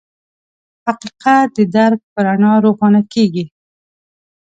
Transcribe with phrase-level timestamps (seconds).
[0.85, 3.45] حقیقت د درک په رڼا روښانه کېږي.